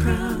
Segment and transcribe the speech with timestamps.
[0.00, 0.39] crown.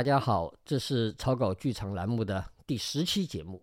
[0.00, 3.62] 大家好，这是草稿剧场栏目的第十期节目。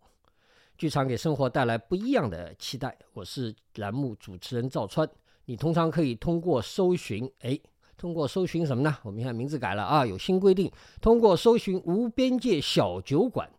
[0.78, 5.10] 剧场给生活带来不一样的期待，我是栏目主持人赵川。
[5.46, 7.60] 你通常可以通过搜寻，哎，
[7.98, 8.96] 通过搜寻什么呢？
[9.02, 10.72] 我们现在名字改了啊，有新规定，
[11.02, 13.50] 通过搜寻“无边界小酒馆”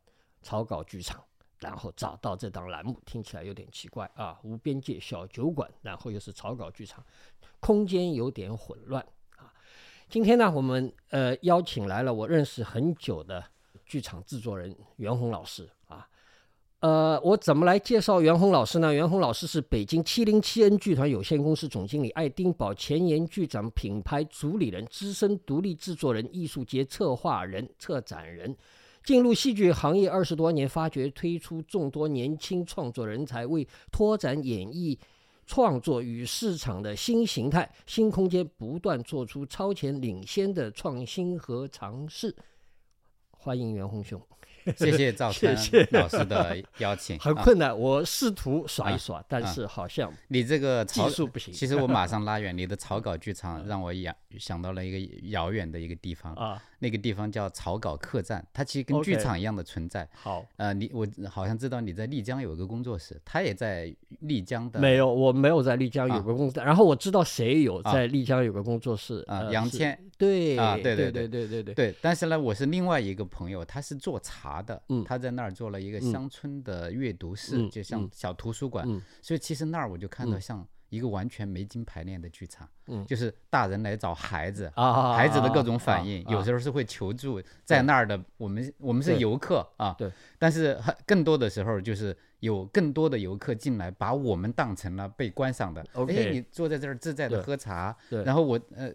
[0.41, 1.21] 草稿剧场，
[1.59, 7.05] 然后找到这档栏目，听起来有点奇怪啊，“无边界小酒馆”，然后又是草稿剧场，
[7.59, 9.05] 空间有点混乱。
[10.11, 13.45] 今天呢，我们呃邀请来了我认识很久的
[13.85, 16.09] 剧场制作人袁弘老师啊。
[16.81, 18.95] 呃，我怎么来介绍袁弘老师呢？
[18.95, 28.57] 袁弘老师是北京七零七 N 剧团有限公司总经理，爱丁堡前沿剧场品牌主理人，资深独立制作人，艺术节策划人、策展人。
[29.05, 34.99] 进入戏剧行业二十多年，发掘推出众多年轻创作人才，为拓展演艺。
[35.49, 42.37] 创作与市场的新形态、新空间，不断做出超前领先的创新和尝试。
[43.31, 44.21] 欢迎袁宏兄，
[44.77, 45.57] 谢谢赵川
[45.93, 47.19] 老师的邀请。
[47.19, 51.55] 很困难，我试图耍一耍，但是好像你这个技术不行。
[51.55, 56.63] 其实我马上拉远，你的草稿剧场让我想想到了一个遥远的一个地方啊。
[56.81, 60.09] 那个地方叫草稿客栈，它其实跟剧场一样的存在。
[60.15, 64.79] 好，呃，你我好像知道你在丽江有一个工作室，他也在丽江的。
[64.79, 66.67] 没有，我没有在丽江有个工作室。
[66.67, 69.99] 然后我知道谁有在丽江有个工作室啊，杨谦。
[70.17, 71.95] 对啊，对对对对对对对。
[72.01, 78.87] 但是呢，我是另外一个朋友，他是做茶的，嗯，他在那儿做了一个乡村的阅读室，就像小图书馆。
[79.21, 80.67] 所以其实那儿我就看到像。
[80.89, 88.19] 一个完全没经排练的剧场，嗯，就是大人来找孩子，啊，孩子的各种反应，有时候是会求助在那儿的。
[88.37, 95.85] 我们我们是游客啊，对，但是更多的时候就是有更多的游客进来，把我们当成了被观赏的。
[95.93, 98.91] OK，你坐在这儿自在的喝茶，对，然后我呃，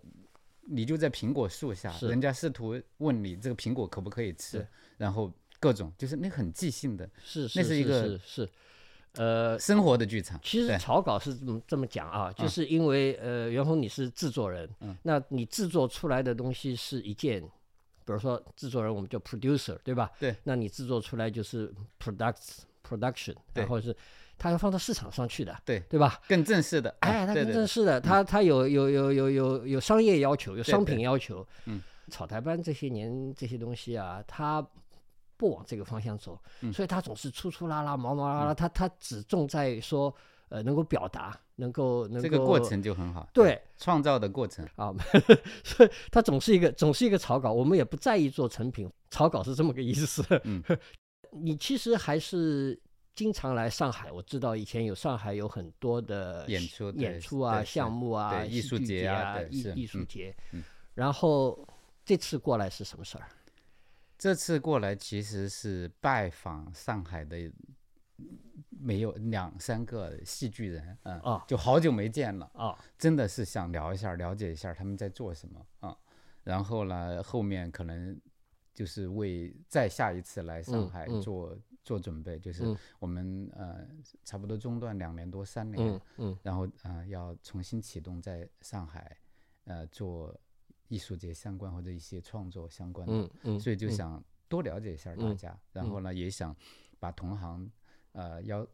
[0.61, 4.65] 你就在苹果树下，人家试图问你这个苹果可不可以吃，
[4.97, 8.49] 然后各种就是那很即兴的，是，那是一个是。
[9.15, 17.39] 呃，生活的剧场，其实草稿是这么这么讲啊，就是因为呃，袁弘你是制作人，嗯，那你制作出来的东西是一件，
[18.05, 20.09] 比如说制作人我们叫 producer 对吧？
[20.19, 23.95] 对，那你制作出来就是 products production，然后是
[24.39, 25.79] 它要放到市场上去的，对。
[25.81, 26.19] 对吧？
[26.27, 31.79] 更正式的，哎，它更正式的，它它有有有有有有商业要求，有商品要求，嗯，
[32.09, 34.65] 草台班这些年这些东西啊，它。
[35.43, 38.53] 不往这个方向走，所以他总是粗粗拉拉、毛毛拉拉。
[38.53, 40.15] 他他只重在说，
[40.47, 42.21] 呃，能够表达，能够能够。
[42.21, 43.27] 这个过程就很好。
[43.33, 44.95] 对，创造的过程啊，
[45.65, 48.89] 所以他总是一个总是一个草稿，我们也不在意做成品。
[49.11, 50.23] 草稿是这么个意思。
[50.45, 50.63] 嗯，
[51.29, 52.81] 你其实还是
[53.13, 60.33] 经常来上海，我知道以前有上海有很多的演出、演出啊、项目啊、艺术节啊、艺艺术节。
[60.93, 61.67] 然后
[62.05, 63.27] 这次过来是什么事儿？
[64.23, 67.51] 这次过来其实是拜访上海的，
[68.69, 75.97] 没有两三个戏剧人，嗯啊，就好久没见了啊，真的是想聊一下，了解一下他们在做什么啊。
[76.45, 78.17] 然后呢，后面可能
[78.73, 82.63] 就是为再下一次来上海做做准备，就是
[82.99, 83.85] 我们呃
[84.23, 89.17] 差不多中断两年多三年，嗯嗯，然后呃要重新启动在上海
[89.65, 90.33] 呃做。
[90.87, 96.55] 艺术节相关或者一些创作相关的，嗯嗯，所以就想多了解一下大家，然后呢，也想
[96.99, 97.71] 把同行
[98.11, 98.67] 呃邀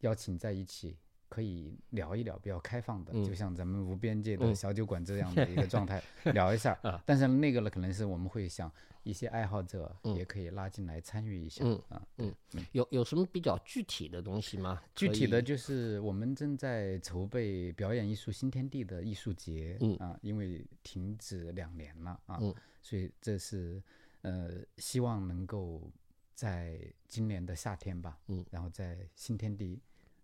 [0.00, 0.96] 邀请在一起，
[1.28, 6.02] 可以聊一聊比较开放的，就像咱们无边界的小酒馆这样的一个状态，
[6.32, 6.78] 聊一下。
[7.04, 8.70] 但是那个呢，可能是我们会想
[9.02, 11.64] 一些爱好者也可以拉进来参与一下。
[11.64, 12.34] 嗯啊嗯，
[12.72, 14.82] 有有什么比较具体的东西吗？
[14.94, 19.76] 具体的就是我们正在筹备表演艺术新天地的艺术节。
[19.80, 23.82] 嗯啊，因为停止两年了啊，嗯，所以这是
[24.22, 25.90] 呃希望能够
[26.34, 29.80] 在今年的夏天吧，嗯，然后在新天地。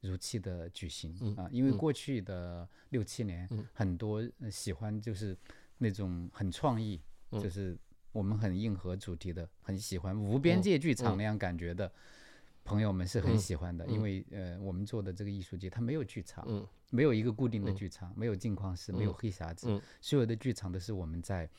[0.09, 5.37] 如期的举行啊，因为过去的六七年，很多喜欢就是
[5.79, 7.01] 那种很创意，
[7.33, 7.77] 就是
[8.13, 11.91] 我们很硬核主题的，很喜欢无边界剧场那样感觉的
[12.65, 19.83] 朋友们是很喜欢的，因为呃，我们做的这个艺术节它没有剧场，嗯没有一个固定的剧场，没有镜框室，没有黑匣子，嗯。
[20.01, 21.51] 所有的剧场都是我们在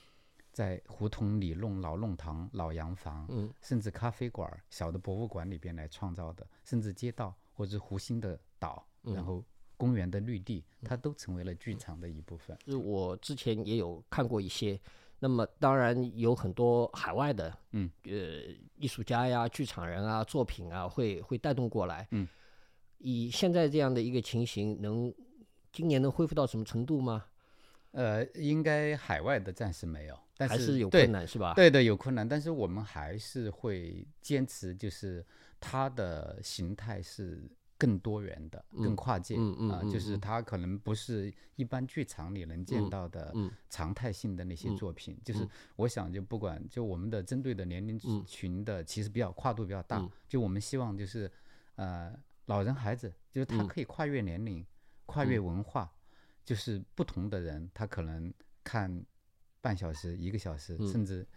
[0.54, 3.52] 在胡同里弄老弄堂、老洋房，嗯。
[3.62, 9.44] 甚至咖啡馆、小的博物馆里边来创造的，甚至街道或者湖心的岛，嗯然后
[9.78, 12.58] 公园的绿地，它都成为了剧场的一部分。
[12.66, 14.80] 就是我之前也有看过一些，
[15.20, 18.12] 那么当然有很多海外的，嗯，呃，
[18.78, 22.28] 艺术家呀、剧场人啊、作品啊，会会带动过来，嗯，
[23.00, 25.14] 以现在这样的一个情形，能
[25.72, 27.26] 今年能恢复到什么程度吗？
[27.92, 31.54] 呃，应该海外的暂时没有，但还是有困难是吧？
[31.54, 35.26] 对的，有困难，但是我们还是会坚持，就是
[35.60, 43.52] 它的形态是更多元的、更跨界嗯嗯啊、嗯就是嗯它可能不是一般剧场里能见到的嗯。
[43.70, 45.20] 常态性的那些作品。
[45.26, 45.50] 就是嗯。
[45.76, 48.24] 我想，就不管就我们的针对的年龄嗯。
[48.26, 49.98] 群的，其实比较跨度比较大。
[50.00, 50.10] 嗯。
[50.28, 51.30] 就我们希望就是
[51.76, 53.68] 呃，老人、孩子，就是他嗯。
[53.68, 54.66] 可以跨越年龄、
[55.06, 55.92] 跨越文化，
[56.46, 59.04] 就是不同的人，他可能看
[59.60, 60.88] 半小时、一个小时，嗯。
[60.88, 61.28] 甚至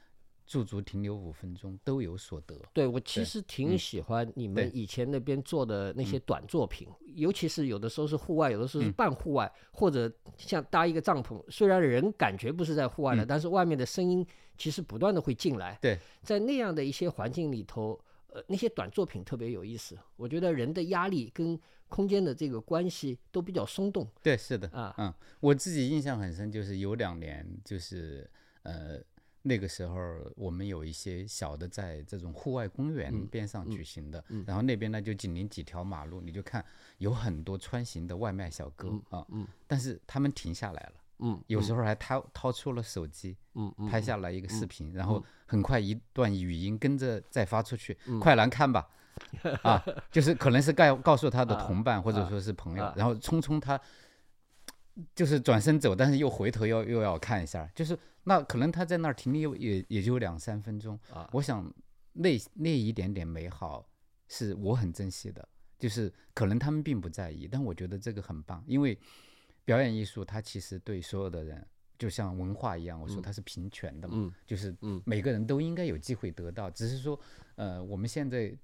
[0.49, 2.57] 驻足停留五分钟都有所得。
[2.73, 15.79] 对我其实挺嗯喜欢你们以前那边做的那些短作品，尤其是有的时候是户外，有的时候是嗯半户外，或者像搭一个帐篷，虽然人感觉不是在户外的，嗯但是外面的声音其实不断的会进来。
[15.83, 19.99] 对，在那样的一些环境里头，呃，那些短作品特别有意思。
[20.17, 24.95] 我觉得人的压力跟空间的这个关系都比较松动对，是的，啊。
[24.99, 28.29] 嗯，我自己印象很深，就是有两年，就是
[28.63, 28.99] 呃
[29.43, 29.99] 那个时候
[30.37, 36.65] 我们有一些小的在这种户外公园嗯边上举行的，然后那边呢就紧邻几条马路，你就看
[36.99, 39.27] 有很多穿行的外卖小哥啊，
[39.67, 40.93] 但是他们停下来了。
[41.21, 41.73] 嗯，有时。
[41.73, 43.37] 候还掏掏出了手机，
[43.91, 48.89] 拍下来一个视频，然后很快一段语音跟着再发出去，快来看吧，
[49.63, 53.81] 啊，就是可能是告告诉他的同伴或者说是朋友啊，然后匆匆他
[55.15, 61.29] 就是转身走，但是又回头要又要看一下，就是那可能他在那儿停留也也就两三分钟，啊。
[61.33, 61.73] 我想
[62.13, 63.89] 那那一点点美好
[64.29, 65.49] 是我很珍惜的，
[65.79, 68.99] 就是可能他们并不在意，但我觉得这个很棒，因为
[69.65, 71.67] 表演艺术它其实对所有的人，
[71.99, 74.33] 就像文化一样，我说它是平权的嘛，嗯。
[74.47, 75.03] 就是嗯。
[75.07, 77.19] 每个人都应该有机会得到，只是说
[77.55, 78.55] 呃我们现在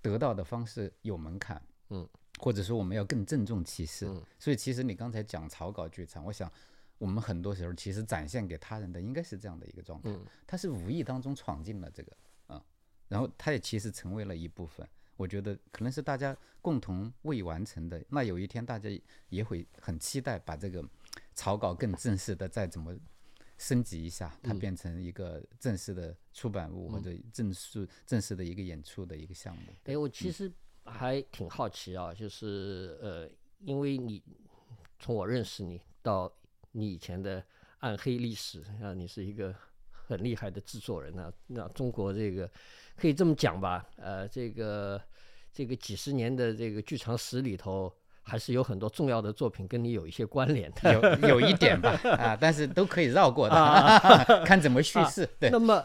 [0.00, 2.08] 得到的方式有门槛，嗯，
[2.38, 4.20] 或者说我们要更郑重其事，嗯。
[4.38, 6.50] 所以其实你刚才讲草稿剧场，我想。
[7.02, 12.16] 我们很多时候其实展现给他人的应该是这样的一个状态，嗯他是无意当中闯进了这个，
[12.46, 12.64] 啊，
[13.08, 14.88] 然后他也其实成为了一部分。
[15.16, 18.00] 我觉得可能是大家共同未完成的。
[18.08, 18.88] 那有一天大家
[19.30, 20.84] 也会很期待把这个
[21.34, 22.96] 草稿更正式的再怎么
[23.58, 29.74] 升级一下，它变成一个正式的出版物或者正式正式的一个演出的一个项目。
[29.86, 30.50] 哎，我其实
[30.84, 33.28] 还挺好奇啊，就是呃，
[33.58, 34.22] 因为你
[35.00, 36.32] 从我认识你到
[36.72, 37.42] 你以前的
[37.78, 39.54] 暗黑历史啊，你是一个
[39.90, 41.32] 很厉害的制作人啊。
[41.46, 42.50] 那中国这个
[42.96, 45.00] 可以这么讲吧，呃，这个
[45.52, 47.92] 这个几十年的这个剧场史里头，
[48.22, 51.18] 还是有很多重要的作品跟你有一些关联的。
[51.22, 53.54] 有有一点吧，啊，但是都可以绕过的，
[54.46, 55.28] 看怎么叙事。
[55.38, 55.84] 对，那么，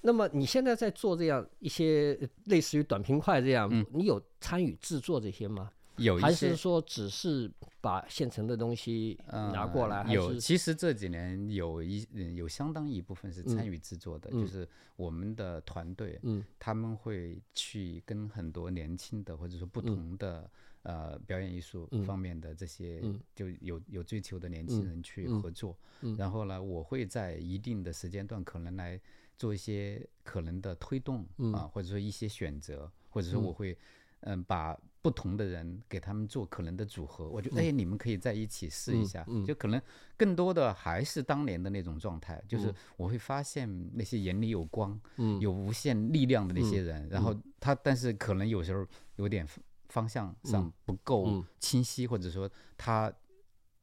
[0.00, 5.70] 那么你现在在做这样一些呃类似于短平快这样，你有参与制作这些吗？
[6.02, 10.02] 还有一些是说只是把现成的东西拿过来？
[10.02, 20.50] 呃有，其实这几年有一嗯有相当一部分是参与制作的，就是我们的团队，嗯他们会去跟很多年轻的或者说不同的、
[20.82, 29.00] 呃表演艺术方面的这些、嗯就有有追求的年轻人去合作，嗯然后呢，我会在一定的时间段可能来
[29.36, 33.76] 做一些可能的推动、嗯啊，或者说一些选择，或者说我会
[34.20, 39.82] 嗯把不同的人给他们做可能的组合，我觉得哎你们可以在一起试一下，嗯嗯就可能
[40.16, 42.74] 更多的还是当年的那种状态，就是嗯。
[42.96, 45.40] 我会发现那些眼里有光、嗯。
[45.40, 49.46] 有无限力量的那些人，然后他但是可能有时候有点
[49.88, 51.44] 方向上不够嗯。
[51.58, 53.12] 清晰，或者说他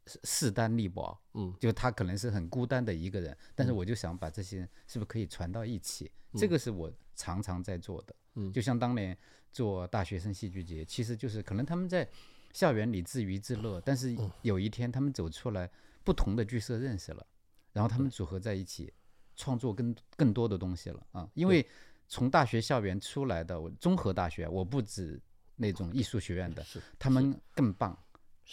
[0.09, 1.53] 势势单力薄，嗯。
[1.59, 8.15] 就他可能是很孤单的一个人，但是我就想把这些是不是可以传到一起，这个是我常常在做的。
[8.35, 8.51] 嗯。
[8.51, 9.15] 就像当年
[9.51, 12.09] 做大学生戏剧节，其实就是可能他们在
[12.51, 14.31] 校园里自娱自乐，但是嗯。
[14.41, 15.69] 有一天他们走出来，
[16.03, 17.25] 不同的剧社认识了，
[17.71, 18.91] 然后他们组合在一起，
[19.35, 21.29] 创作更更多的东西了啊！
[21.33, 21.65] 因为
[22.07, 25.21] 从大学校园出来的，我综合大学，我不止
[25.55, 26.65] 那种艺术学院的，
[26.97, 27.97] 他们更棒，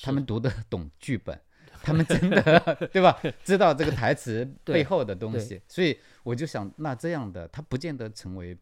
[0.03, 1.41] 他们读得懂剧本，
[1.83, 2.43] 他们真的
[2.93, 3.21] 对吧？
[3.45, 8.57] 知道这个台词背后的东西，所以我就想，那这样的他不见得成为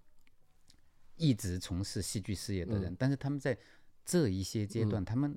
[1.17, 3.57] 一直从事戏剧事业的人，但是他们在
[4.05, 5.37] 这一些阶段，他们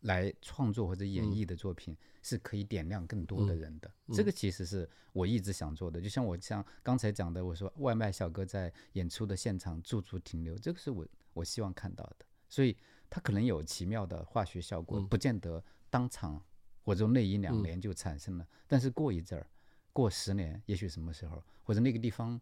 [0.00, 3.90] 来创作或者演绎的作品是可以点亮更多的人的。
[4.12, 6.00] 这个其实是我一直想做的。
[6.00, 12.26] 就像我像刚才讲的，我说外卖小哥在演出的现场驻足停留，这个是我我希望看到的。
[12.50, 12.76] 所以
[13.14, 16.42] 它可能有奇妙的化学效果，不见得当场
[16.82, 19.46] 或者那一两年就产生了，但是过一阵儿，
[19.92, 22.40] 过十年，也许什么时候，或者那个地方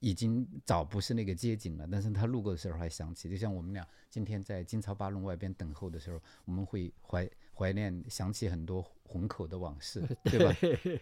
[0.00, 10.54] 已经早不是那个街景了，但是他路过的时候还想起，就像我们俩今天在金朝八弄外边等候的时候，我们会怀怀念想起很多虹口的往事， 对吧？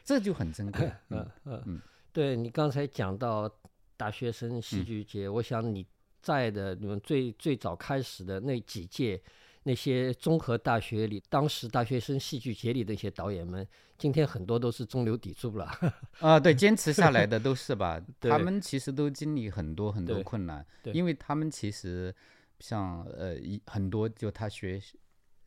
[0.04, 0.92] 这就很珍贵。
[1.08, 3.52] 嗯嗯，对你刚才讲到
[3.96, 5.84] 大学生戏剧节，我想你
[6.22, 9.20] 在的你们最最早开始的那几届。
[9.64, 13.64] 那些综合大学里，当时大学生戏剧节里的一些导演们，
[13.98, 15.70] 今天很多都是中流砥柱了。
[16.20, 18.02] 啊，对，坚持下来的都是吧？
[18.20, 22.12] 他们其实都经历很多很多困难，因为他们其实
[22.58, 24.80] 像呃一很多就他学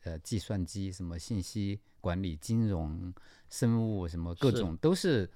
[0.04, 3.12] 呃计算机什么信息管理、金融、
[3.50, 5.28] 生物什么各种都是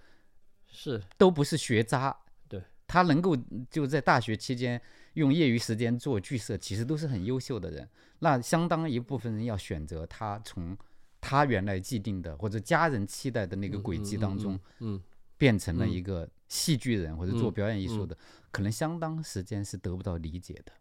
[0.69, 2.17] 是都不是学渣。
[2.49, 3.37] 对，他能够
[3.69, 4.81] 就在大学期间
[5.19, 7.89] 用业余时间做剧社，其实都是很优秀的人。
[8.21, 10.77] 那相当一部分人要选择他从
[11.21, 15.03] 他原来既定的或者家人期待的那个轨迹当中，嗯，
[15.37, 18.17] 变成了一个戏剧人或者做表演艺术的，
[18.53, 20.73] 可能相当时间是得不到理解的。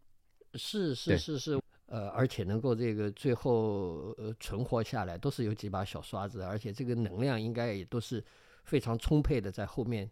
[0.54, 8.24] 是是是是，呃，而且能够这个最后呃存活下来，都是有几把小刷子，而且这个能量应该也都是
[8.64, 10.10] 非常充沛的，在后面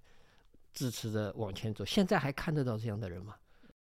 [0.73, 1.85] 支持着往前走。
[1.85, 3.35] 现在还看得到这样的人吗？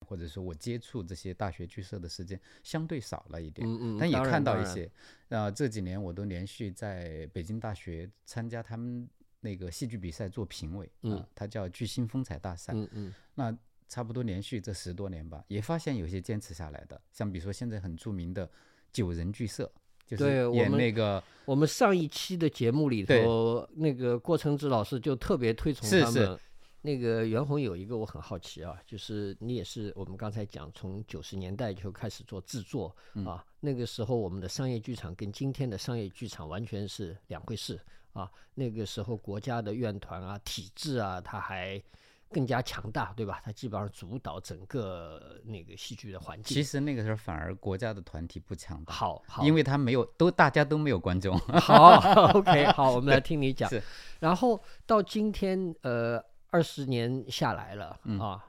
[0.05, 4.89] 或者说我接触这些大学剧社的时间相对少了一点，嗯嗯，但也看到一些。
[5.29, 9.07] 啊，这几年我都连续在北京大学参加他们
[9.41, 13.13] 那个戏剧比赛做评委，嗯，它叫巨星风采大赛，嗯嗯。
[13.35, 13.57] 那
[13.89, 18.49] 差不多连续这十多年吧，也发现有些坚持下来的，像比如说现在很著名的
[18.93, 19.69] 九人剧社，
[20.05, 26.39] 就是演那个我们上一期的节目里头，那个郭承志老师就特别推崇他们。
[26.81, 37.79] 那个袁弘有一个我很好奇啊，就是你也是我们刚才讲从九十年代就开始做制作啊，那个时候我们的商业剧场跟今天的商业剧场完全是两回事
[38.13, 38.31] 啊。
[38.53, 41.81] 那个时候国家的院团啊、体制啊，它还
[42.29, 43.41] 更加强大，对吧？
[43.43, 46.55] 它基本上主导整个那个戏剧的环境。
[46.55, 51.37] 其实那个时候反而国家的团体不强大，好，好，因为他没有都大家都没有观众。
[51.59, 53.69] 好，OK，好，我们来听你讲。
[54.21, 56.23] 然后到今天，呃。
[56.49, 58.43] 二十年下来了啊，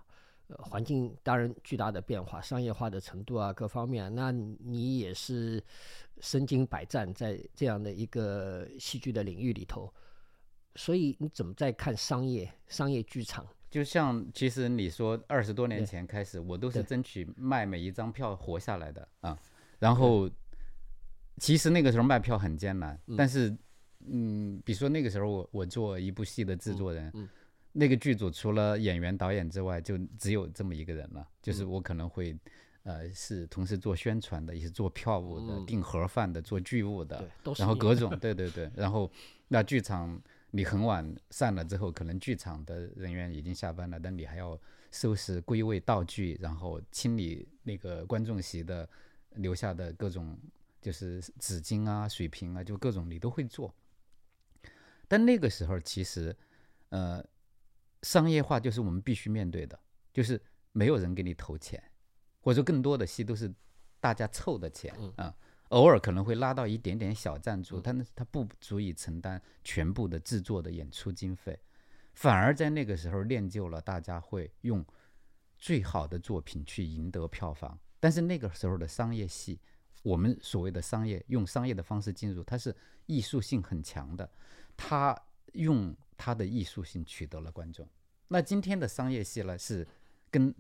[0.61, 5.63] 环境当然巨大的变化，商业化的程度啊，各方面，那你也是
[6.21, 9.93] 身经百战在这样的一个戏剧的领域里头，
[10.77, 13.47] 所以你怎么在看商业商业剧场？
[13.69, 19.39] 就像其实你说二十多年前开始，我都是争取卖每一张票活下来的啊，
[19.79, 20.31] 然后
[21.37, 23.55] 其实那个时候卖票很艰难，但是
[24.07, 27.13] 嗯，比如说那个时候我我做一部戏的制作人。
[27.79, 31.25] 那个剧组除了演员、导演之外，就只有这么一个人了。
[31.41, 32.37] 就是我可能会，
[32.83, 38.69] 呃，是同时做宣传的，也是做票务的、订盒饭的、做剧务的，然后各种， 对对对。
[38.75, 39.09] 然后
[39.47, 40.21] 那剧场
[40.51, 44.59] 你很晚散了之后，可能剧场的人员已经下班了，但你还要
[44.91, 48.89] 收拾归位道具，然后清理那个观众席的
[49.37, 50.37] 留下的各种
[50.83, 53.73] 就是纸巾啊、水瓶啊，就各种你都会做。
[55.07, 56.35] 但那个时候其实，
[56.89, 57.25] 呃。
[58.03, 59.79] 商业化就是我们必须面对的，
[60.13, 60.41] 就是
[60.73, 61.83] 没有人给你投钱，
[62.41, 63.53] 或者说更多的戏都是
[63.99, 65.35] 大家凑的钱啊，
[65.71, 71.59] 偶尔可能会拉到一点点小赞助，但是它不足以承担全部的制作的演出经费，
[72.15, 74.85] 反而在那个时候练就了大家会用
[75.59, 77.79] 最好的作品去赢得票房。
[77.99, 79.61] 但是那个时候的商业戏，
[80.05, 82.75] 我们所谓的商业用商业的方式进入，它是
[83.07, 84.31] 艺术性很强的，
[84.77, 85.21] 它
[85.55, 85.97] 用。
[86.19, 87.89] 他的艺术性取得了观众，
[88.27, 89.87] 那今天的商业戏呢，是
[90.33, 90.53] 跟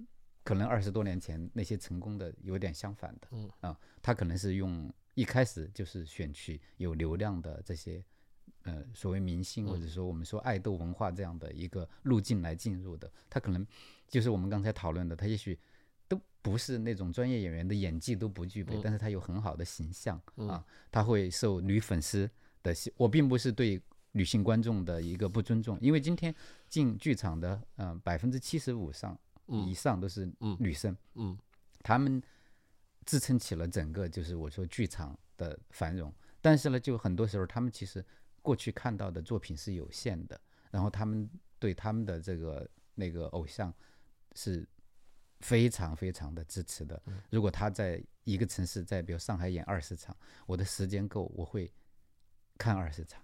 [0.44, 3.50] 可能二十多年前那些成功的有点相反的，嗯。
[3.60, 8.02] 啊，他可能是用一开始就是选取有流量的这些，
[8.62, 13.66] 呃，所谓明星或者说我们说爱豆文化这样的一个路径来进入的，他可能
[14.08, 15.58] 就是我们刚才讨论的，他也许
[16.06, 20.18] 都不是那种专业演员的演技都不具备，但是他有很好的形象。
[20.36, 22.30] 啊，他会受女粉丝
[22.62, 23.82] 的，我并不是对。
[24.12, 26.34] 女性观众的一个不尊重，因为今天
[26.68, 29.18] 进剧场的，嗯，百分之七十五上
[29.66, 31.36] 以上都是女生，嗯，
[31.82, 32.22] 她们
[33.04, 36.12] 支撑起了整个就是我说剧场的繁荣。
[36.40, 38.04] 但是呢，就很多时候她们其实
[38.42, 43.72] 过去看到的作品是有限的，然后她们对他们的这个那个偶像
[44.34, 44.66] 是
[45.40, 47.00] 非常非常的支持的。
[47.30, 51.72] 如果他在一个城市，在比如上海演二十场，我的时间够，我会
[52.56, 53.22] 看二十场，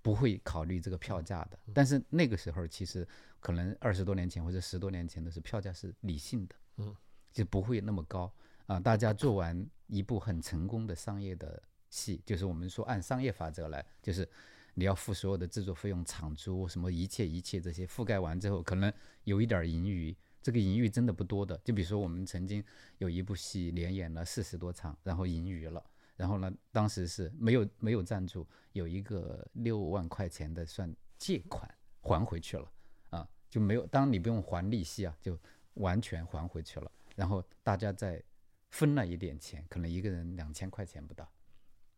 [0.00, 1.58] 不会考虑这个票价的。
[1.74, 3.06] 但是那个时候，其实
[3.40, 6.94] 可能二十多年前或者十多年前的是票价是理性的，嗯，
[7.32, 8.32] 就不会那么高
[8.66, 8.80] 啊。
[8.80, 14.28] 大家做完一部很成功的商业的戏，就是我们说按商业法则来，就是
[14.74, 18.92] 你要付所有的制作费用、场租什么一切一切这些覆盖完之后，可能
[19.24, 20.16] 有一点盈余。
[20.42, 22.64] 这个盈余真的不多的，就比如说我们曾经
[22.98, 25.80] 有一部戏连演了四十多场，然后盈余了，
[26.16, 31.68] 然后呢，当时是没有没有赞助，有一个六万块钱的算借款
[32.00, 32.70] 还回去了，
[33.10, 35.38] 啊，就没有，当然你不用还利息啊，就
[35.74, 38.22] 完全还回去了，然后大家再
[38.70, 41.28] 分了一点钱，可能一个人两千块钱不到，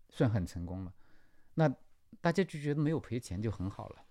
[0.08, 0.92] 算很成功了，
[1.54, 1.68] 那
[2.20, 4.04] 大家就觉得没有赔钱就很好了，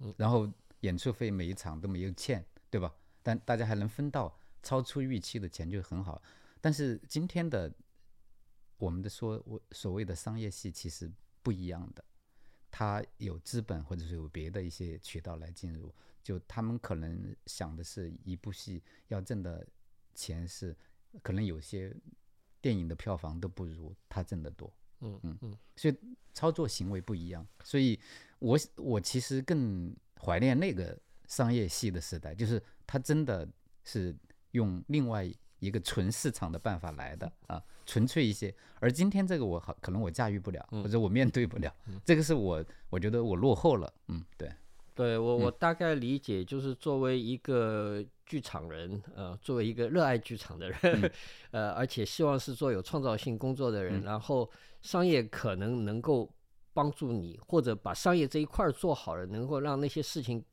[0.00, 2.94] 嗯，然后演出费每一场都没有欠，对吧？
[3.22, 6.22] 但大家还能分到超出预期的钱就很好，
[6.60, 7.70] 但是今天的
[8.78, 11.10] 我们的说我所谓的商业戏其实
[11.42, 12.04] 不一样的，
[12.70, 15.92] 他有资本或者是有别的一些渠道来进入，
[16.22, 19.66] 就他们可能想的是一部戏要挣的
[20.14, 20.76] 钱是
[21.22, 21.94] 可能有些
[22.60, 25.96] 电影的票房都不如他挣得多，嗯嗯嗯，所以
[26.32, 27.98] 操作行为不一样，所以
[28.38, 33.48] 我我其实更怀念那个商业戏的时代，就是他真的
[33.84, 34.16] 是
[34.52, 35.28] 用另外
[35.58, 38.54] 一个纯市场的办法来的啊，纯粹一些。
[38.80, 41.74] 而今天这个我好可能我驾驭不了，或者我面对不了，
[42.04, 44.52] 这个是我我觉得我落后了，嗯，对，
[44.94, 51.12] 对我我大概理解，就是作为一个剧场人，呃，作为一个热爱剧场的人，
[51.50, 54.48] 呃，而且希望是做有创造性工作的人，然后
[54.82, 56.32] 商业可能能够
[56.72, 60.44] 帮助你，或者把商业这一块儿做好了，能够让那些事情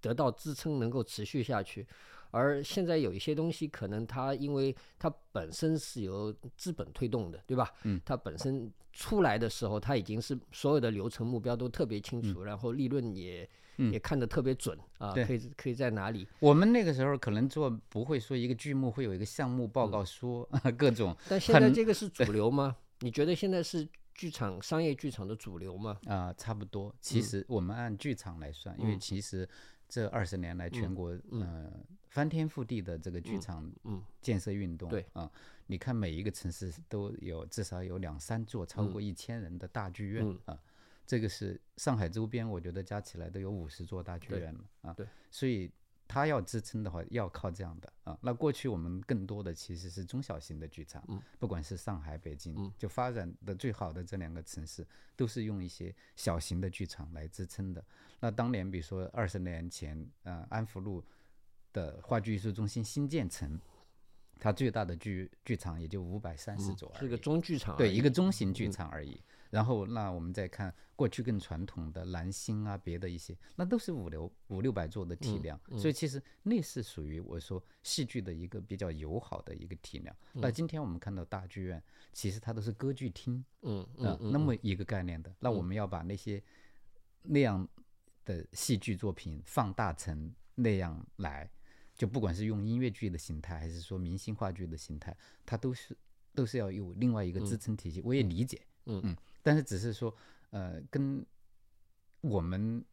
[0.00, 1.86] 得到支撑，能够持续下去。
[2.32, 7.70] 而现在有一些东西，可能它因为它本身是由资本推动的，对吧？
[7.84, 16.26] 嗯，它本身出来的时候，它已经是所有的流程目标都特别清楚，然后利润也、也看得特别准啊，可以可以在哪里？
[16.40, 22.76] 我们那个时候可能做不会说一个剧目会有一个项目报告书， 各种但现在这个是主流吗？
[23.00, 25.98] 你觉得现在是剧场商业剧场的主流吗？
[26.06, 26.94] 啊、差不多。
[27.00, 29.48] 其实我们按剧场来算，因为其实
[29.92, 31.70] 这二十年来全国呃
[32.08, 35.04] 翻天覆地的这个剧场嗯建设运动，对。
[35.12, 35.30] 啊，
[35.66, 40.40] 你看每一个城市都有至少有两三座超过一千人的大剧院嗯。
[40.46, 40.58] 啊，
[41.06, 45.70] 这个是上海周边，我觉得加起来都有五十座大剧院了啊，对，所以。
[46.12, 48.18] 它要支撑的话，要靠这样的啊。
[48.20, 57.82] 那过去我们更多的其实是中小型的剧场，嗯不管是上海、北京，嗯就发展的最好的这两个城市，都是用一些小型的剧场来支撑的。
[58.20, 61.02] 那当年，比如说二十年前，呃，安福路
[61.72, 63.58] 的话剧艺术中心新建成，
[64.38, 69.18] 它最大的剧剧场也就五百三十座而已，嗯是个中剧场对，一个中型剧场而已。
[69.52, 75.60] 然后，那我们再看过去更传统的蓝星啊，别的一些，那都是五六五六百座的体量。
[75.76, 80.16] 所以其实那是属于我说戏剧的一个比较友好的一个体量。
[80.32, 81.82] 那今天我们看到大剧院，
[82.14, 85.30] 其实它都是歌剧厅，嗯啊嗯，那么一个概念的。
[85.38, 86.42] 那我们要把那些
[87.20, 87.68] 那样
[88.24, 91.50] 的戏剧作品放大成那样来，
[91.94, 95.94] 就不管是用音乐剧的形态，还是说明星话剧的形态，它都是
[96.34, 98.00] 都是要有另外一个支撑体系。
[98.02, 100.14] 我也理解，嗯嗯，但是只是说，
[100.50, 101.24] 呃，跟
[102.20, 102.84] 我们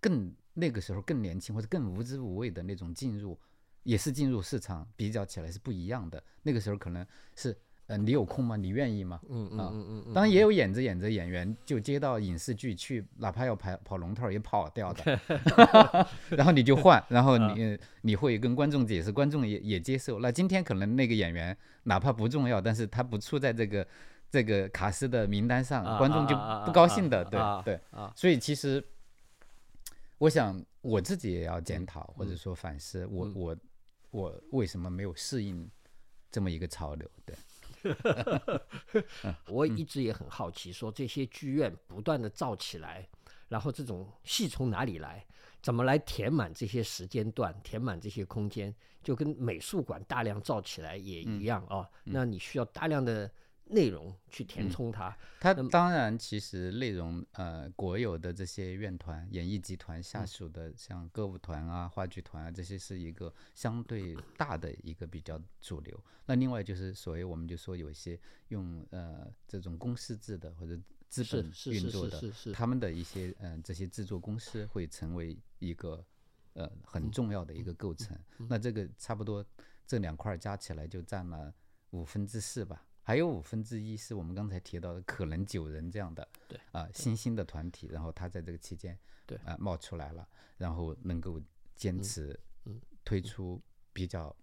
[0.00, 3.38] 更那个时候更年轻或者更无知无畏的那种进入，
[3.82, 6.22] 也是进入市场比较起来是不一样的。
[6.42, 8.56] 那个时候可能是，呃，你有空吗？
[8.56, 9.20] 你愿意吗？
[9.28, 15.20] 嗯嗯啊嗯当然也有演着演着演员就接到影视剧去，哪怕要跑跑龙套也跑掉的，
[16.30, 20.20] 然后你就换，然后啊你你会跟观众解释，观众也也接受。
[20.20, 23.86] 那今天可能那个演员哪怕不重要，但是他不处在这个
[24.30, 28.12] 这个卡斯的名单上，啊观众就不高兴的，对对啊。
[28.16, 28.82] 所以其实
[30.18, 33.56] 我想我自己也要嗯检讨，或者说反思，我我
[34.10, 35.68] 我为什么没有适应
[36.30, 37.10] 这么一个潮流？
[37.26, 37.34] 对。
[39.48, 43.08] 我一直也很好奇，说这些剧院不断的造起来，
[43.48, 45.24] 然后这种戏从哪里来？
[45.62, 48.74] 怎么来填满这些时间段，填满这些空间？
[49.02, 53.30] 就跟美术馆大量造起来也一样啊、那你需要大量的
[53.70, 55.16] 内容去填充它。
[55.40, 65.98] 它当然，其实内容呃，国有的这些院团、演艺集团下属的，像歌舞团啊、话剧团啊，这些是一个相对大的一个比较主流。
[66.26, 70.78] 那另外就是所谓我们就说有一些用呃这种公司制的或者
[71.08, 76.04] 资本运作的，是是是，他们的一些嗯、呃这些制作公司会成为一个
[76.52, 78.16] 呃嗯很重要的一个构成。
[78.48, 79.44] 那这个差不多
[79.86, 81.52] 这两块儿加起来就占了
[81.90, 91.40] 五分之四吧，还有五分之一是我们刚才提到的可能九人这样的对啊、新兴的团体，然后他在这个期间对啊、冒出来了，然后能够
[91.74, 93.60] 坚持嗯推出
[93.92, 94.34] 比较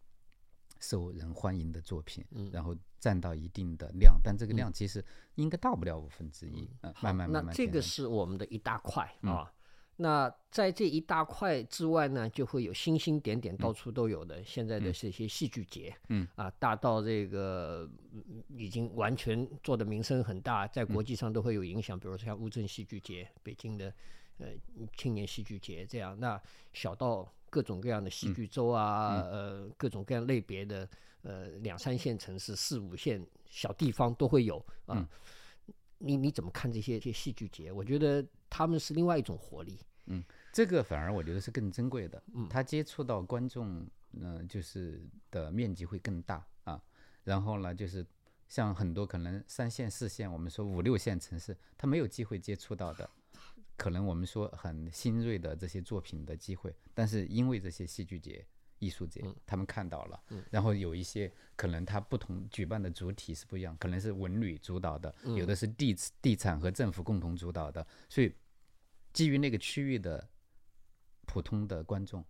[0.80, 5.04] 受人欢迎的作品，嗯然后占到一定的量，但这个量其实
[5.36, 9.54] 应该到不了五分之一，嗯，慢慢慢慢那这个是我们的一大块嗯啊。
[10.00, 14.44] 那在这一大块之外呢，就会有星星点点，到处都有的。
[14.44, 22.00] 现在的这些戏剧节，嗯啊，大到这个嗯已经完全做的名声很大，在嗯国际上都会有影响。
[22.00, 23.92] 比如说像乌镇戏剧节、北京的
[24.38, 24.50] 呃
[24.96, 26.40] 青年戏剧节这样，那
[26.74, 30.88] 小到各种各样的嗯戏剧周啊，呃，各种各样类别的
[31.24, 34.96] 呃两三线城市、四五线小地方都会有啊。
[34.96, 35.08] 嗯
[36.00, 37.72] 你你怎么看这些这些戏剧节？
[37.72, 39.80] 我觉得他们是另外一种活力。
[40.08, 46.82] 嗯这个反而我觉得是更珍贵的，嗯他接触到观众，嗯、就是的面积会更大啊。
[47.24, 48.06] 然后呢，就是
[48.48, 53.10] 像很多可能三线、四线，我们说五六线城市，他没有机会接触到的，
[53.76, 58.48] 可能我们说很新锐的这些作品的机会，但是因为这些戏剧节、
[58.80, 68.34] 艺术节，他们看到了，然后有一些可能它不同举办的主体是不一样，可能是文旅主导的，有的是地地产和政府共同主导的，所以
[69.14, 70.28] 基于那个区域的
[71.26, 72.24] 普通的观众，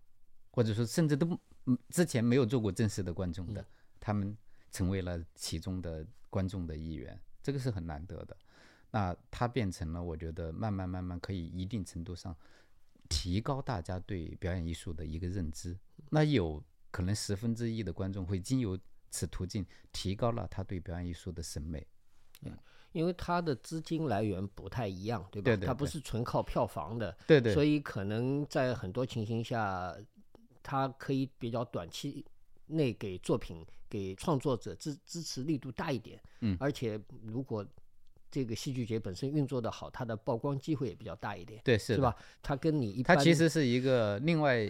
[0.50, 3.64] 或者说甚至都嗯之前没有做过正式的观众的，
[4.00, 4.36] 他们
[4.70, 8.36] 成为了其中的观众的一员，这个是很难得的。
[8.90, 12.34] 那它变成了，我觉得慢慢慢慢可以一定程度上
[13.06, 15.78] 提高大家对表演艺术的一个认知。
[16.10, 18.78] 那有可能十分之一的观众会经由
[19.10, 21.86] 此途径提高了他对表演艺术的审美。
[22.42, 22.56] 嗯
[22.92, 25.44] 因为它的资金来源不太一样，对吧？
[25.44, 29.94] 对对它不是纯靠票房的，对对所以可能在很多情形下，
[30.62, 32.24] 它可以比较短期
[32.66, 36.18] 内给作品、给创作者支支持力度大一点。
[36.40, 37.64] 嗯而且如果
[38.30, 42.16] 这个戏剧节本身运作的好，它的曝光机会也比较大一点，对，是是吧？
[42.42, 44.66] 它跟你一般它其实是一个另外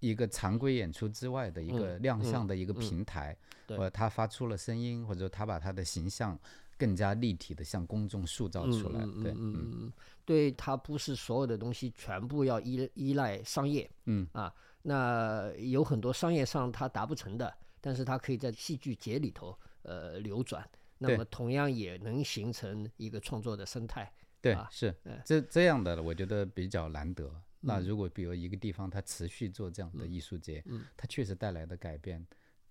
[0.00, 6.38] 一个常规演出之外的一个嗯亮相嗯的一个嗯平台，对或者他发出了声音，或者说他把他的形象
[6.76, 9.00] 更加立体的向公众塑造出来。
[9.22, 9.92] 对，嗯嗯
[10.24, 24.12] 对，他不是所有的东西全部要依依赖商业，嗯啊，那有很多商业上他达不成的，但是他可以在戏剧节里头呃流转，那么同样也能形成一个创作的生态。
[24.42, 27.32] 对，啊是嗯这这样的，我觉得比较难得。
[27.66, 30.84] 那如果比如一个地方它持续做这样的艺术节，嗯。
[30.96, 32.24] 它确实带来的改变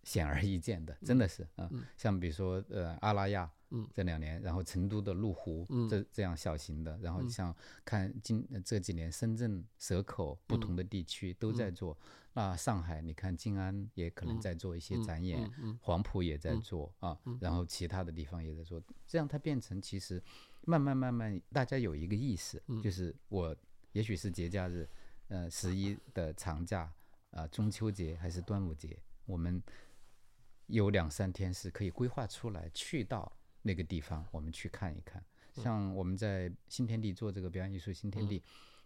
[0.04, 3.86] 显而易见的，真的是啊、像比如说呃阿拉亚，嗯。
[3.94, 5.90] 这两年，然后成都的麓湖，嗯。
[5.90, 7.54] 这这样小型的，然后像
[7.84, 11.98] 看今呃这几年深圳、蛇口不同的地区都在做。
[12.38, 14.80] 那上海，你看静安也可能在做一。
[14.80, 15.50] 些展演，
[15.82, 16.38] 黄埔也。
[16.38, 20.22] 在做、啊，然后其他的地方也在做，这样它变成其实
[20.62, 23.56] 慢慢慢慢，大家有一个意识，就是我
[23.96, 24.86] 也许是节假日，
[25.30, 26.92] 呃，十一的长假
[27.32, 29.64] 啊、中秋节还是端午节，我们
[30.68, 33.32] 有两三天是可以规划出来去到
[33.62, 35.24] 那个地方，我们去看一看。
[35.54, 38.42] 像我们在新天地做这个表演艺术新天地，嗯。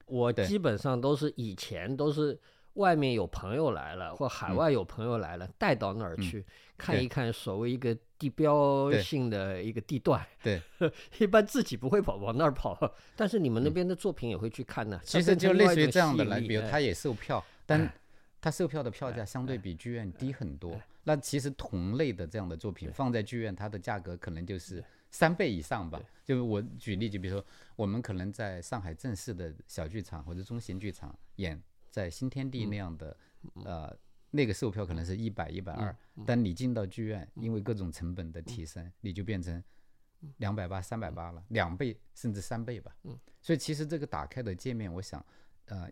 [0.06, 2.40] 我基本上都是以前都是
[2.74, 6.46] 外面有朋友来了，或海外有朋友来了，带到那儿去
[6.78, 10.26] 看一看所谓一个地标性的一个地段。
[10.44, 10.62] 对，
[11.20, 12.78] 一般自己不会跑往那儿跑，
[13.16, 14.98] 但是你们那边的作品也会去看呢。
[15.04, 17.92] 嗯其实就类似于这样的来，比如他他也售票，但
[18.42, 20.80] 他售票的票价相对比剧院低很多。
[21.04, 26.00] 那其实同类的这样的作品放在剧院，它的价格可能就是三倍以上吧。
[26.24, 31.60] 就我举例，就比如说我们可能在上海正式的小剧场或者中型剧场演，
[31.92, 33.18] 在新天地那样的，
[33.66, 33.96] 呃，
[34.32, 39.64] 那个售票可能是一百、一百二，但你进到剧院，因为各种成本的提升，你就变成
[40.38, 42.96] 两百八、三百八了，两倍甚至三倍吧。
[43.42, 45.26] 所以其实这个打开的界面，我想，
[45.66, 45.90] 呃，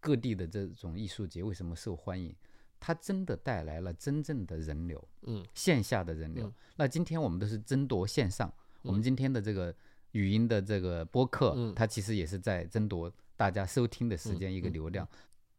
[0.00, 2.34] 各地的这种艺术节为什么受欢迎？
[2.80, 6.52] 它真的带来了真正的人流，嗯，线下的人流。
[6.76, 9.74] 那今天我们都是争夺线上，我们今天的这个
[10.10, 11.74] 语音的这个播客，嗯。
[11.74, 15.08] 它其实也是在争夺大家收听的时间一个流量。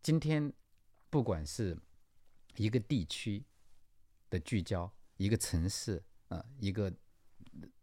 [0.01, 0.51] 今天
[1.09, 1.77] 不管是
[2.57, 3.43] 一个地区
[4.29, 6.91] 的聚焦，一个城市，呃，一个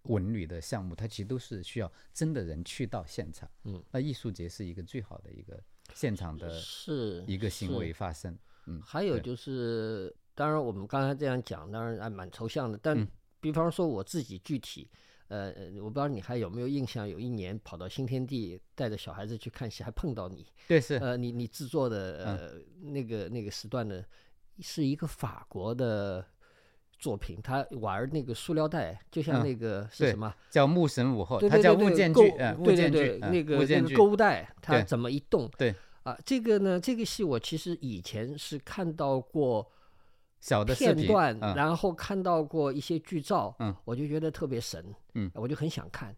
[0.03, 3.51] 文旅的项目，它其实都是需要真的人去到现场。
[3.65, 5.63] 嗯，那艺术节是一个最好的一个
[5.95, 8.39] 现场的是一个行为发生。
[8.67, 13.07] 嗯，还有就是，当然我们刚才这样讲，当然还蛮抽象的，但嗯
[13.41, 14.89] 比方说我自己具体，
[15.33, 20.47] 呃，我不知道你还有没有印象，有一年跑到新天地，带着小孩子去看戏，还碰到你。
[20.69, 22.53] 对，是，呃，你你制作的嗯呃
[22.91, 24.05] 那个那个时段的，
[24.61, 26.23] 是一个法国的
[26.99, 30.35] 作品，他玩那个塑料袋，就像嗯那个是什么？
[30.51, 35.51] 叫木神午后，对它叫物对对对购件剧，呃，物对对件剧对，，嗯那个那个购物袋，它怎么一动？
[35.57, 39.67] 对啊，这个呢，这个戏我其实以前是看到过
[40.43, 41.55] 小的片段，嗯。
[41.55, 46.15] 然后看到过一些剧照，嗯，我就觉得特别神，嗯，我就很想看。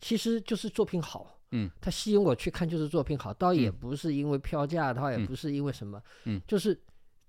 [0.00, 3.72] 其实就是作品好，嗯，它吸引我去看就是作品好，倒也嗯。
[3.72, 5.26] 不是因为票价，倒也嗯。
[5.26, 6.40] 不是因为什么，嗯。
[6.46, 6.78] 就是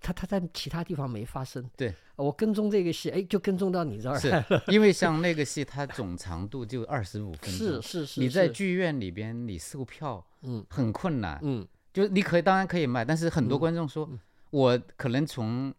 [0.00, 1.68] 它它在其他地方没发生。
[1.76, 4.62] 对，我跟踪这个戏，哎，就跟踪到你这儿来了。
[4.68, 10.64] 因为像那个戏，它总长度就二十五分钟，是是是，你在剧院里边你售票嗯。
[10.70, 11.66] 很困难，嗯。
[11.92, 14.20] 就是你可以当然可以卖，但是很多嗯观众说，嗯。
[14.50, 15.74] 我可能从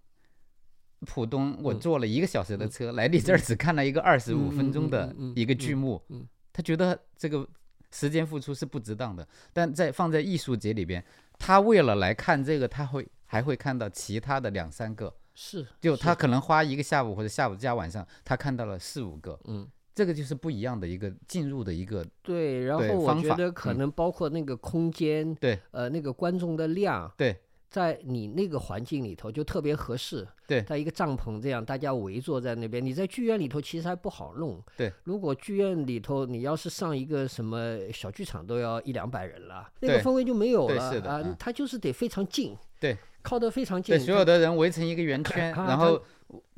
[1.05, 1.79] 浦东我嗯。
[1.79, 7.47] 坐了一个小时的车来你这儿，只看了一个二十五分钟的一个剧嗯目嗯，他觉得这个
[7.91, 9.27] 时间付出是不值当的。
[9.53, 11.03] 但在放在艺术节里边，
[11.37, 19.67] 他为了来看这个，他会还会看到其他的两三个，是，就他可能花一个下午或者下午加晚上，他看到了四五个，嗯。
[19.95, 23.77] 这个就是不一样的一个进入的一个对，然后我觉得可嗯。
[23.79, 25.59] 能包括那个空间，对。
[25.71, 27.35] 呃，那个观众的量，对
[27.69, 30.27] 在你那个环境里头就特别合适。
[30.47, 32.83] 对在一个帐篷这样，大家围坐在那边。
[32.83, 34.59] 你在剧院里头其实还不好弄。
[34.75, 41.35] 对，如果剧院里头你要是上一个什么小剧场，都要一两百人了，那个氛围就没有了啊是的嗯。
[41.37, 44.03] 它就是得非常近，对，靠得非常近对，。
[44.03, 46.01] 所有的人围成一个圆圈，看然后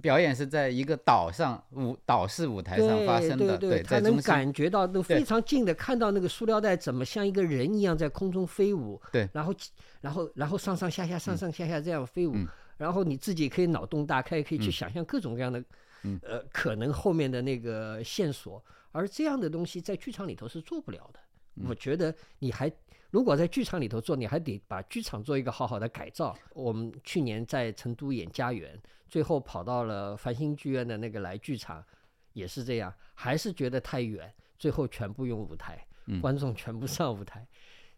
[0.01, 9.29] 表演是在一个岛上舞岛式舞台上发生的，对他能感觉到都非常近的看到那个塑料袋怎么像一个人一样在空中飞舞，对。
[9.31, 9.53] 然后
[10.01, 12.47] 然后然后上上下下上上下下这样飞舞，嗯。
[12.77, 14.71] 然后你自己可以脑洞大开，可以去嗯。
[14.71, 15.63] 想象各种各样的，
[16.03, 16.19] 嗯。
[16.23, 21.19] 呃，可能后面的那个线索，而这样的东西在剧场里头是做不了的。
[21.55, 21.65] 嗯。
[21.69, 22.69] 我觉得你还
[23.11, 26.35] 如果在剧场里头做，你还得把剧场做一个好好的改造。
[26.53, 28.75] 我们去年在成都演《家园》，
[29.07, 31.85] 最后跑到了繁星剧院的那个来剧场，
[32.31, 37.45] 也是这样，还是觉得太远，最后全部用舞台，嗯观众全部上舞台。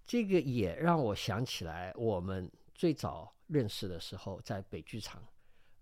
[0.03, 5.23] 这个也让我想起来，我们最早认识的时候在北剧场，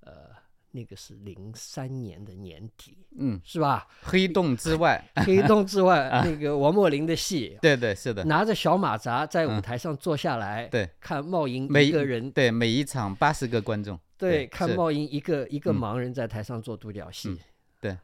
[0.01, 0.29] 呃，
[0.71, 3.87] 那个是零三年的年底，嗯，是吧？
[4.01, 17.37] 黑洞之外， 黑洞之外， 啊那个王墨林的戏，对对是的，拿着小马扎在舞嗯台上坐下来，对看茂英每一个人，对每一场八十个观众，对，看是茂英一个一个嗯盲人在台上做独角戏嗯，
[17.81, 17.97] 对，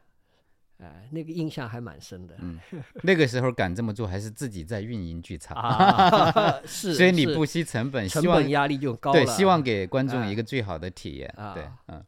[0.78, 2.58] 哎，那个印象还蛮深的嗯，
[3.02, 12.04] 那个时候敢这么做，还是自己在运营剧场，啊，是，是所以你不惜成本，成希望本压力就高对，希望给观众哎一个最好的体验，对啊，嗯，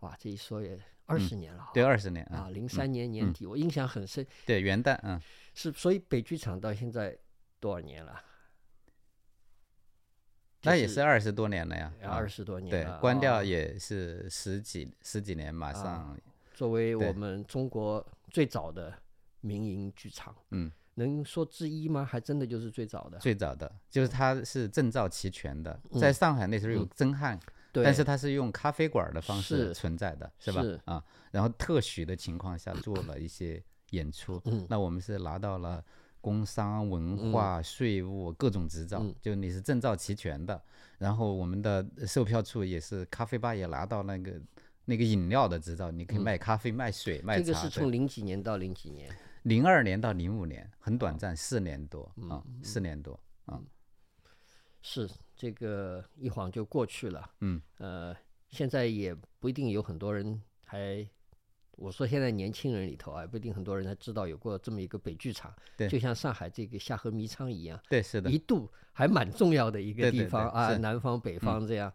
[0.00, 5.20] 哇，这一说也二十年了，对，二十年啊，嗯零三年年嗯底，我印象很深，对元旦，嗯，
[5.54, 7.16] 是，所以北剧场到现在
[7.58, 8.22] 多少年了？
[10.62, 16.18] 那也是二十多年了呀，啊二十多年对，，关掉哦也是十几十几年，马啊上，
[16.52, 18.92] 作为我们中国最早的
[19.40, 22.04] 民营剧场，嗯，能说之一吗？
[22.04, 23.18] 还真的就是最早的。
[23.18, 27.40] 最早的就是它是证照齐全的，嗯在上海那时候有嗯曾汉，
[27.72, 30.50] 对，但是它是用咖啡馆的方式存在的，是。
[30.52, 30.62] 吧？
[30.62, 30.80] 是？
[30.84, 34.66] 啊，然后特许的情况下做了一些演出，嗯。
[34.68, 35.84] 那我们是拿到了
[36.20, 37.32] 工商、文嗯。
[37.32, 40.60] 化、税务各种执照嗯，就你是证照齐全的。
[40.98, 44.40] 然后我们的售票处也是咖啡吧也拿到那个
[44.84, 47.42] 那个饮料的执照，你可以卖咖啡、卖水、卖茶。
[47.42, 49.10] 嗯这个是从零几年到零几年，
[49.44, 52.60] 零二年到零五年，很哦短暂，四年多啊，嗯。
[52.62, 53.58] 四年多啊，
[54.82, 57.30] 是这个一晃就过去了。
[57.40, 58.16] 嗯，呃，
[58.48, 61.08] 现在也不一定有很多人还，
[61.72, 71.92] 我说现在年轻人里头啊，不一定很多人还知道有过这么一个北剧场，对就像上海这个下河迷仓一样，对，是的一，度还蛮重要的一个地方啊，南方北方这样。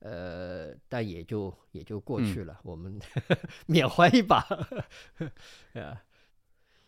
[0.00, 2.98] 呃，但也就也就过嗯去了，我们
[3.66, 4.38] 缅怀一把。
[5.74, 6.02] 啊，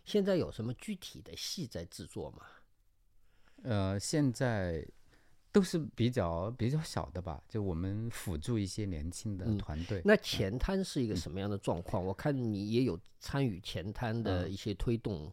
[0.03, 2.47] 现在有什么具体的戏在制作吗？
[3.65, 4.83] 呃，现在
[5.53, 10.01] 都是比较比较小的吧，就我们辅助一些年轻的嗯团队。
[10.05, 12.05] 那前滩是一个什么样的状况？
[12.05, 15.31] 我看你也有参与前滩的一些推动，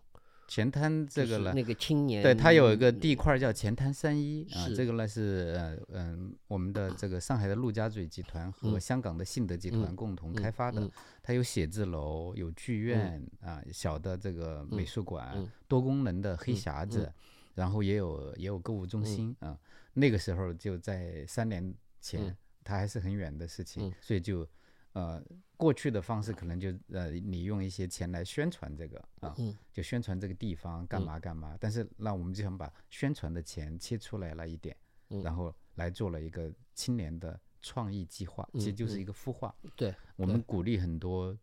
[0.47, 10.82] 前滩这个呢，那个青年，对，它有一个地块儿叫前滩三一啊，这个呢是呃嗯、我们的这个上海的陆家嘴集团和嗯香港的信德集团共同开发的。
[10.82, 10.91] 嗯。
[11.21, 15.47] 它有写字楼，有剧院啊，小的这个美术馆，嗯。
[15.67, 17.13] 多功能的黑嗯匣子，
[17.60, 19.60] 然后也有也有购物中嗯心啊。
[19.93, 24.48] 那个时候就在三年前，嗯它还是很远的事情，嗯所以就
[24.93, 25.22] 呃，
[25.58, 31.58] 过去的方式可能就呃，你用一些钱来宣传这个啊，嗯就宣传这个地方干嘛干嘛。
[31.60, 34.76] 但是那我们就想把宣传的钱切出来了一点，
[35.10, 39.54] 嗯然后来做了一个青年的创意计划，其实就是一个孵化。
[39.76, 41.38] 对，我们鼓励很多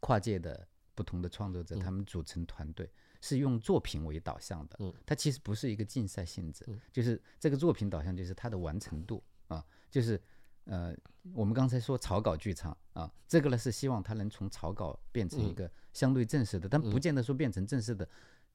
[0.00, 2.90] 跨界的不同的创作者，他们组成团队。
[3.22, 10.20] 是用作品为导向的，嗯，它其实不是一个竞赛性质，就是这个作品导向就是它的完成度啊，就是
[10.64, 10.94] 呃，
[11.32, 18.06] 我们刚才说草稿剧场啊，这个呢是希望它能从草稿变成一个相对正式的，但不见得说变成正式的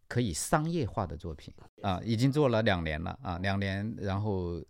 [0.07, 4.61] 可以商业化的作品啊，已经做了两年了啊，两年，然后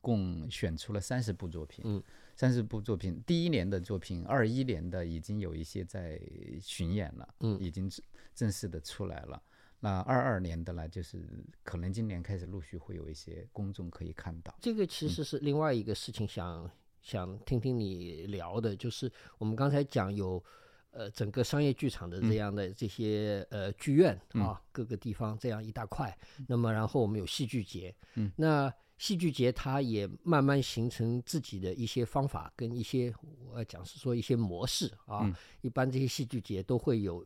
[0.00, 2.02] 共选出了三十部作品，嗯，
[2.36, 6.20] 三十部作品，第一年的作品，二一年的已经有一些在
[6.60, 7.90] 巡演了，嗯，已经
[8.34, 9.42] 正式的出来了。
[9.80, 11.28] 那二二年的呢，就是
[11.62, 14.56] 可能今年开始陆续会有一些公众可以看到。
[14.62, 16.70] 这个其实是另外一个事情想，
[17.02, 20.42] 想听听你聊的，就是我们刚才讲有
[20.90, 26.16] 呃整个商业剧场的这样的这些、呃剧院啊，各个地方这样一大块。
[26.48, 33.12] 那么然后我们有戏剧节，嗯，那戏剧节它也慢慢形成自己的一些方法跟一些
[33.50, 35.30] 我讲是说一些模式啊。
[35.60, 37.22] 一般这些戏剧节都会有。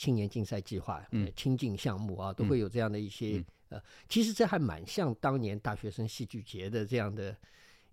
[0.00, 7.36] 青年竞赛计划、嗯、亲近项目啊，都会有这样的一些、呃，其实这还蛮像当年大学生戏剧节的这样的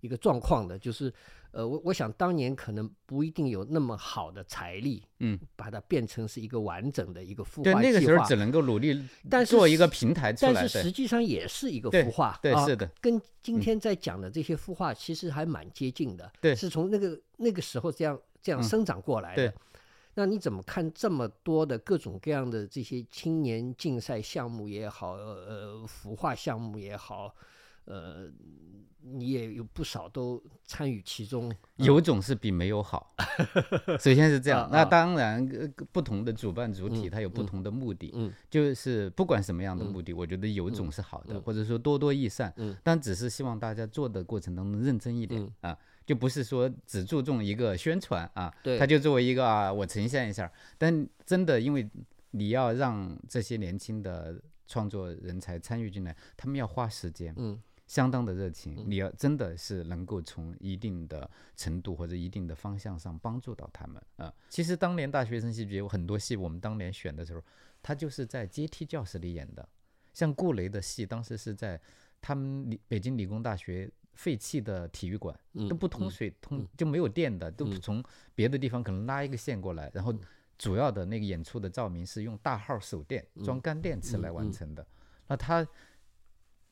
[0.00, 1.12] 一个状况的，就是
[1.50, 19.50] 呃，我我想当年可能不一定有那么好的财力，嗯，把它变成是一个完整的一个孵化对，那个时候只能够努力，但是做一个平台出来，但是实际上也是一个孵化，对，啊、是的，跟今天在讲的这些孵化其实还蛮接近的，对，是从那个那个时候这样这样生长过来的。
[19.50, 19.54] 对
[20.18, 27.32] 那你怎么看这么多的各种各样的这些青年竞赛项目也好，呃，孵化项目也好，
[27.84, 28.28] 呃，
[29.00, 31.54] 你也有不少都参与其中。
[31.76, 33.14] 有种是比没有好，
[34.00, 34.64] 首先是这样。
[34.64, 35.48] 啊那当然，
[35.92, 45.78] 不同的主办主体它有不同的目的，嗯，就是不管什么样的目的，我觉得有种是好的，或者说多多益善，嗯，但只是希望大家做的过程当中认真一点啊。
[46.08, 50.50] 就不是说只注重一个宣传啊，对，他就作为一个啊，我呈现一下。
[50.78, 51.86] 但真的，因为
[52.30, 58.82] 你要让这些年轻的创作人才参与进来，他们要花时间，嗯，相当的热情。
[58.86, 64.32] 你要真的是能够从一定的程度或者一定的方向上帮助到他们啊。
[64.48, 67.42] 其实当年大学生戏剧有很多戏，我们当年选的时候，
[67.82, 69.68] 他就是在阶梯教室里演的，
[70.14, 71.78] 像顾雷的戏，当时是在
[72.22, 73.90] 他们理北京理工大学。
[74.18, 78.02] 废弃的体育馆都不通水，通就没有电的，都从
[78.34, 80.12] 别的地方可能拉一个线过来，然后
[80.58, 84.84] 主要的那个演出的照明是用大号手电装干电池来完成的。
[85.28, 85.64] 那他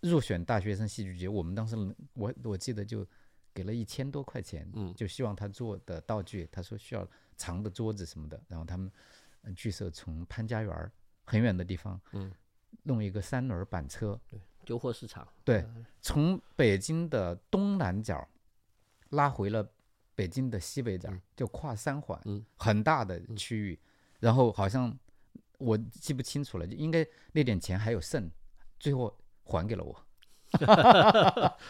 [0.01, 1.77] 入选大学生戏剧节，我们当时
[2.15, 3.07] 我我记得就
[3.55, 8.91] 给了一千多块钱，就希望他做的道具，他说需要长的桌子什么的，然后他们
[9.55, 10.93] 剧社从潘家园
[11.25, 12.01] 很远的地方，
[12.83, 14.21] 弄一个三轮板车。
[14.67, 15.65] 旧货市场对，
[16.03, 18.29] 从北京的东南角
[19.11, 19.67] 拉回了
[20.17, 23.79] 北京的西北角，就跨三环，嗯很大的区域。
[24.19, 24.99] 然后好像
[25.59, 28.29] 我记不清楚了，就应该那点钱还有剩，
[28.81, 29.95] 最后还给了我，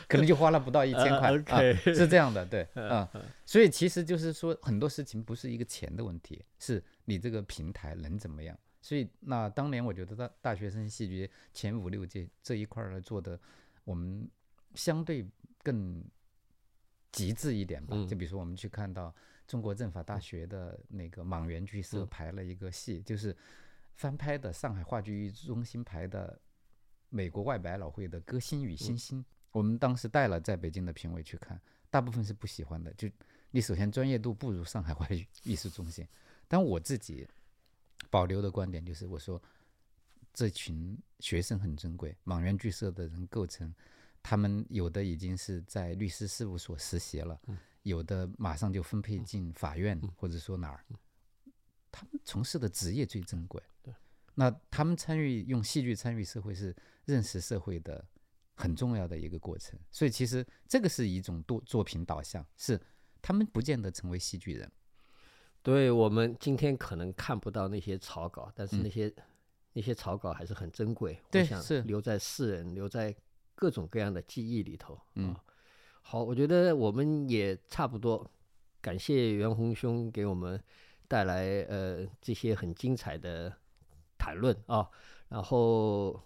[0.09, 3.11] 可能就花了不到一千块，啊，是这样的，对，啊，
[3.45, 8.57] 所以其实就是说很多事情不是一个钱的问题，是你这个平台能怎么样。
[8.87, 13.37] 所以，那当年我觉得大大学生戏剧前五六届这一块儿做的，
[13.83, 14.31] 我们
[14.77, 15.29] 相对
[15.64, 16.05] 更
[17.11, 17.96] 极致一点吧。
[18.07, 19.12] 就比如说，我们去看到
[19.44, 23.37] 中国政法大学的那个莽原剧社排了一个戏，就是
[23.94, 26.40] 翻拍的上海话剧中心排的
[27.09, 29.20] 美国外百老汇的《歌星与星星》。
[29.51, 32.94] 我们当时带了在北京的评委去看，大部分是不喜欢的。
[32.94, 33.11] 就
[33.51, 36.06] 你首先专业度不如上海话剧艺术中心，
[36.46, 37.27] 但我自己。
[38.11, 39.42] 保留的观点就是，我说
[40.33, 43.75] 这群学生很珍贵，莽原剧社的人构成，
[44.23, 47.40] 他们有的已经是在律师事务所实习了，
[47.83, 50.85] 有的马上就分配进法院或者说哪儿，
[51.90, 53.63] 他们从事的职业最珍贵。
[54.35, 56.77] 那他们参与用戏剧参与社会是
[57.07, 58.07] 认识社会的
[58.55, 62.79] 很重要的一个过程，所以其实这个是一种作作品导向，是
[63.23, 64.71] 他们不见得成为戏剧人。
[65.67, 69.12] 对我们今天可能看不到那些草稿，但是那些、
[69.73, 73.12] 那些草稿还是很珍贵，对，我想是留在世人、留在
[73.56, 74.96] 各种各样的记忆里头。
[75.17, 75.35] 嗯，
[76.02, 78.31] 好，我觉得我们也差不多，
[78.81, 80.62] 感谢袁宏兄给我们
[81.08, 83.52] 带来呃这些很精彩的
[84.17, 84.88] 谈论啊，
[85.31, 86.23] 然后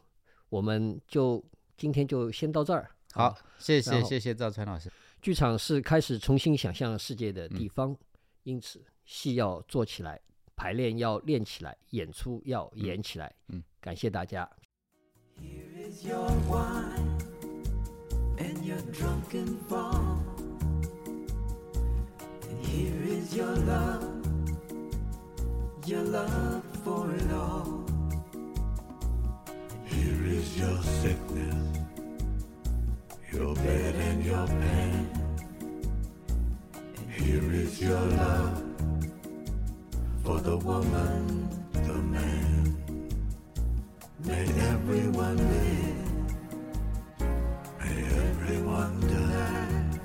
[0.51, 1.43] 我们就
[1.79, 2.91] 今天就先到这儿。
[3.13, 4.93] 好，谢谢谢谢赵川老师。
[5.23, 7.97] 剧场是开始重新想象世界的地方，
[8.43, 10.21] 因此戏要做起来，
[10.55, 13.35] 排练要练起来，演出要演起来。
[13.49, 14.49] 嗯，感谢大家。
[15.37, 17.19] Here is your wine
[18.39, 20.21] and your drunken fall.
[22.47, 24.07] And here is your love,
[25.87, 27.85] your love for it all.
[29.87, 31.57] Here is your sickness,
[33.33, 35.09] your bed and your pain.
[36.97, 38.70] And Here is your love
[40.25, 42.77] for the woman, the man.
[44.25, 46.35] May everyone live,
[47.81, 49.99] may everyone die.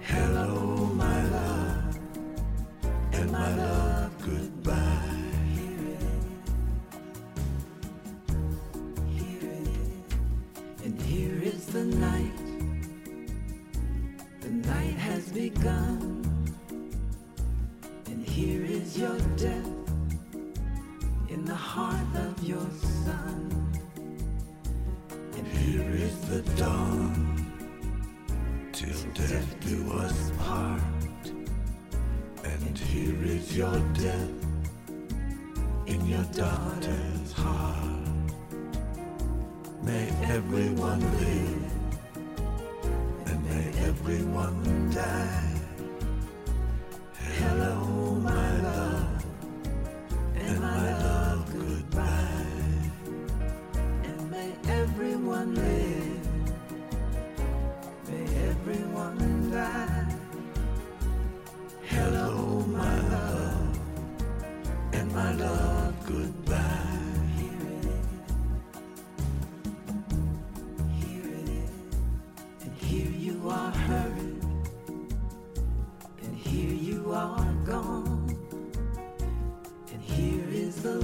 [0.00, 1.98] Hello, my love,
[3.12, 5.02] and my love, goodbye.
[10.84, 12.36] And here is the night.
[14.40, 16.15] The night has begun.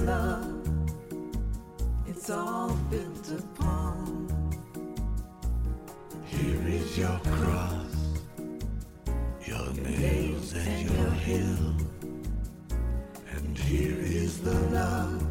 [0.03, 0.69] Love.
[2.07, 4.29] It's all built upon.
[6.25, 7.97] Here is your cross,
[9.45, 11.77] your nails and your hill.
[13.31, 15.23] And here is the love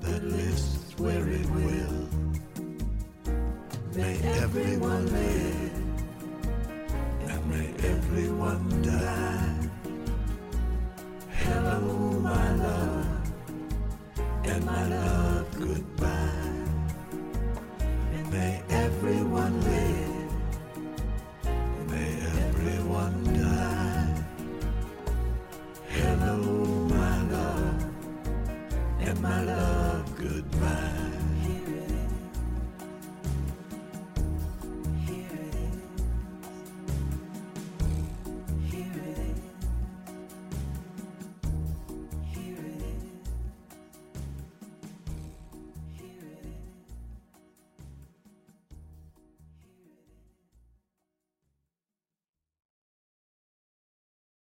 [0.00, 2.08] that lives where it will.
[3.94, 5.49] May everyone live,